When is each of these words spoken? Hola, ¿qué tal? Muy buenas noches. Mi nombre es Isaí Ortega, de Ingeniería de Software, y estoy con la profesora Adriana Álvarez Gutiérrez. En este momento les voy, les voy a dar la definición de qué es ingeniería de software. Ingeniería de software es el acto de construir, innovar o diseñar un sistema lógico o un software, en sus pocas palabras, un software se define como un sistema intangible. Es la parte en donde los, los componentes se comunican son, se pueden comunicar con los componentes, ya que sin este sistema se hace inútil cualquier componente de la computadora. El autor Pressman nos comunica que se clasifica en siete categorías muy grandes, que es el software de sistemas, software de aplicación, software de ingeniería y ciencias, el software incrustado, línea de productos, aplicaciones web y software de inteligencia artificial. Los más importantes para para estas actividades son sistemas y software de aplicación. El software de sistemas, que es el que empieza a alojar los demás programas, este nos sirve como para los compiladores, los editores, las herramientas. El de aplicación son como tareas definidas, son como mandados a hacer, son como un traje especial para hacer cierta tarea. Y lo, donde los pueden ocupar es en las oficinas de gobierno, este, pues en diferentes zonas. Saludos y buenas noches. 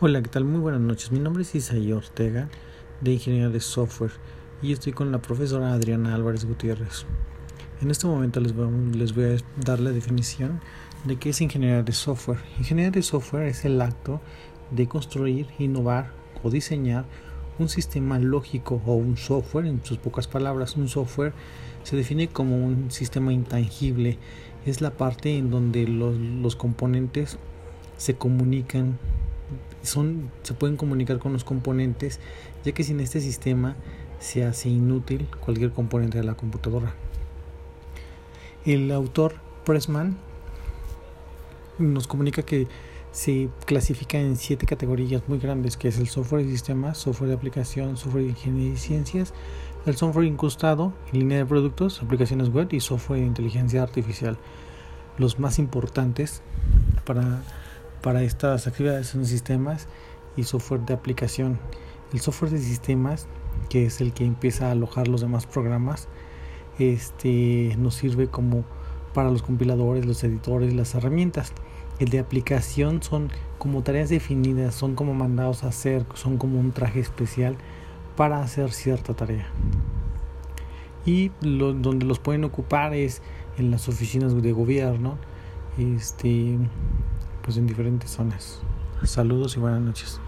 Hola, 0.00 0.22
¿qué 0.22 0.28
tal? 0.28 0.44
Muy 0.44 0.60
buenas 0.60 0.80
noches. 0.80 1.10
Mi 1.10 1.18
nombre 1.18 1.42
es 1.42 1.52
Isaí 1.56 1.90
Ortega, 1.90 2.48
de 3.00 3.14
Ingeniería 3.14 3.48
de 3.48 3.58
Software, 3.58 4.12
y 4.62 4.72
estoy 4.72 4.92
con 4.92 5.10
la 5.10 5.20
profesora 5.20 5.72
Adriana 5.72 6.14
Álvarez 6.14 6.44
Gutiérrez. 6.44 7.04
En 7.82 7.90
este 7.90 8.06
momento 8.06 8.38
les 8.38 8.54
voy, 8.54 8.68
les 8.92 9.12
voy 9.12 9.24
a 9.24 9.36
dar 9.56 9.80
la 9.80 9.90
definición 9.90 10.60
de 11.02 11.16
qué 11.16 11.30
es 11.30 11.40
ingeniería 11.40 11.82
de 11.82 11.90
software. 11.90 12.38
Ingeniería 12.60 12.92
de 12.92 13.02
software 13.02 13.48
es 13.48 13.64
el 13.64 13.82
acto 13.82 14.20
de 14.70 14.86
construir, 14.86 15.48
innovar 15.58 16.12
o 16.44 16.50
diseñar 16.50 17.04
un 17.58 17.68
sistema 17.68 18.20
lógico 18.20 18.80
o 18.86 18.94
un 18.94 19.16
software, 19.16 19.66
en 19.66 19.84
sus 19.84 19.98
pocas 19.98 20.28
palabras, 20.28 20.76
un 20.76 20.86
software 20.86 21.32
se 21.82 21.96
define 21.96 22.28
como 22.28 22.64
un 22.64 22.92
sistema 22.92 23.32
intangible. 23.32 24.16
Es 24.64 24.80
la 24.80 24.92
parte 24.92 25.36
en 25.36 25.50
donde 25.50 25.88
los, 25.88 26.16
los 26.16 26.54
componentes 26.54 27.36
se 27.96 28.14
comunican 28.14 28.96
son, 29.82 30.30
se 30.42 30.54
pueden 30.54 30.76
comunicar 30.76 31.18
con 31.18 31.32
los 31.32 31.44
componentes, 31.44 32.20
ya 32.64 32.72
que 32.72 32.84
sin 32.84 33.00
este 33.00 33.20
sistema 33.20 33.76
se 34.18 34.44
hace 34.44 34.68
inútil 34.68 35.28
cualquier 35.40 35.72
componente 35.72 36.18
de 36.18 36.24
la 36.24 36.34
computadora. 36.34 36.94
El 38.64 38.90
autor 38.90 39.34
Pressman 39.64 40.16
nos 41.78 42.06
comunica 42.06 42.42
que 42.42 42.66
se 43.12 43.48
clasifica 43.64 44.18
en 44.18 44.36
siete 44.36 44.66
categorías 44.66 45.22
muy 45.28 45.38
grandes, 45.38 45.76
que 45.76 45.88
es 45.88 45.98
el 45.98 46.08
software 46.08 46.44
de 46.44 46.52
sistemas, 46.52 46.98
software 46.98 47.30
de 47.30 47.36
aplicación, 47.36 47.96
software 47.96 48.24
de 48.24 48.30
ingeniería 48.30 48.74
y 48.74 48.76
ciencias, 48.76 49.32
el 49.86 49.96
software 49.96 50.26
incrustado, 50.26 50.92
línea 51.12 51.38
de 51.38 51.46
productos, 51.46 52.02
aplicaciones 52.02 52.50
web 52.50 52.68
y 52.72 52.80
software 52.80 53.20
de 53.20 53.26
inteligencia 53.26 53.82
artificial. 53.82 54.36
Los 55.16 55.38
más 55.38 55.58
importantes 55.58 56.42
para 57.04 57.42
para 58.02 58.22
estas 58.22 58.66
actividades 58.66 59.08
son 59.08 59.26
sistemas 59.26 59.88
y 60.36 60.44
software 60.44 60.82
de 60.82 60.94
aplicación. 60.94 61.58
El 62.12 62.20
software 62.20 62.52
de 62.52 62.58
sistemas, 62.58 63.26
que 63.68 63.86
es 63.86 64.00
el 64.00 64.12
que 64.12 64.24
empieza 64.24 64.68
a 64.68 64.72
alojar 64.72 65.08
los 65.08 65.20
demás 65.20 65.46
programas, 65.46 66.08
este 66.78 67.74
nos 67.78 67.94
sirve 67.94 68.28
como 68.28 68.64
para 69.12 69.30
los 69.30 69.42
compiladores, 69.42 70.06
los 70.06 70.22
editores, 70.22 70.72
las 70.74 70.94
herramientas. 70.94 71.52
El 71.98 72.10
de 72.10 72.20
aplicación 72.20 73.02
son 73.02 73.30
como 73.58 73.82
tareas 73.82 74.08
definidas, 74.08 74.74
son 74.74 74.94
como 74.94 75.14
mandados 75.14 75.64
a 75.64 75.68
hacer, 75.68 76.06
son 76.14 76.38
como 76.38 76.60
un 76.60 76.70
traje 76.70 77.00
especial 77.00 77.56
para 78.16 78.40
hacer 78.40 78.70
cierta 78.72 79.14
tarea. 79.14 79.48
Y 81.04 81.32
lo, 81.40 81.72
donde 81.72 82.06
los 82.06 82.20
pueden 82.20 82.44
ocupar 82.44 82.94
es 82.94 83.22
en 83.56 83.70
las 83.70 83.88
oficinas 83.88 84.40
de 84.40 84.52
gobierno, 84.52 85.18
este, 85.78 86.58
pues 87.48 87.56
en 87.56 87.66
diferentes 87.66 88.10
zonas. 88.10 88.60
Saludos 89.04 89.56
y 89.56 89.60
buenas 89.60 89.80
noches. 89.80 90.20